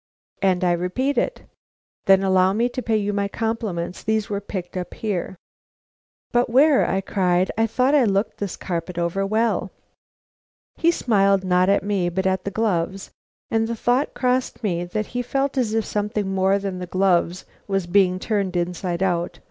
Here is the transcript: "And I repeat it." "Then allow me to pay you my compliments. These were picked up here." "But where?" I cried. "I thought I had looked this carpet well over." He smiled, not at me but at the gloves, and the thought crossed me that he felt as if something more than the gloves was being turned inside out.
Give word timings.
"And 0.41 0.63
I 0.63 0.71
repeat 0.71 1.15
it." 1.19 1.43
"Then 2.05 2.23
allow 2.23 2.53
me 2.53 2.69
to 2.69 2.81
pay 2.81 2.97
you 2.97 3.13
my 3.13 3.27
compliments. 3.27 4.01
These 4.01 4.31
were 4.31 4.41
picked 4.41 4.75
up 4.75 4.95
here." 4.95 5.37
"But 6.31 6.49
where?" 6.49 6.87
I 6.89 7.01
cried. 7.01 7.51
"I 7.55 7.67
thought 7.67 7.93
I 7.93 7.99
had 7.99 8.09
looked 8.09 8.37
this 8.39 8.57
carpet 8.57 8.97
well 8.97 9.07
over." 9.61 9.69
He 10.75 10.89
smiled, 10.89 11.43
not 11.43 11.69
at 11.69 11.83
me 11.83 12.09
but 12.09 12.25
at 12.25 12.45
the 12.45 12.49
gloves, 12.49 13.11
and 13.51 13.67
the 13.67 13.75
thought 13.75 14.15
crossed 14.15 14.63
me 14.63 14.85
that 14.85 15.05
he 15.05 15.21
felt 15.21 15.55
as 15.55 15.75
if 15.75 15.85
something 15.85 16.27
more 16.33 16.57
than 16.57 16.79
the 16.79 16.87
gloves 16.87 17.45
was 17.67 17.85
being 17.85 18.17
turned 18.17 18.55
inside 18.55 19.03
out. 19.03 19.39